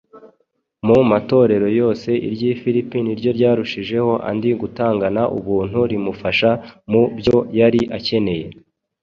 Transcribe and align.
Mu 0.87 0.97
matorero 1.09 1.67
yose 1.79 2.09
iry’i 2.27 2.55
Filipi 2.61 2.97
ni 3.01 3.13
ryo 3.19 3.31
ryarushije 3.37 3.97
andi 4.29 4.49
gutangana 4.61 5.21
ubuntu 5.37 5.79
rimufasha 5.91 6.49
mu 6.91 7.01
byo 7.17 7.37
yari 7.59 7.81
akeneye 7.97 8.45